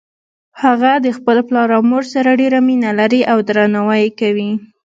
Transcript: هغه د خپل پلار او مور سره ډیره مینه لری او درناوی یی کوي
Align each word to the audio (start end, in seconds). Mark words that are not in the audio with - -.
هغه 0.63 0.91
د 1.05 1.07
خپل 1.17 1.37
پلار 1.47 1.69
او 1.77 1.81
مور 1.89 2.03
سره 2.13 2.29
ډیره 2.41 2.59
مینه 2.67 2.91
لری 2.99 3.21
او 3.31 3.37
درناوی 3.47 3.99
یی 4.03 4.09
کوي 4.19 4.49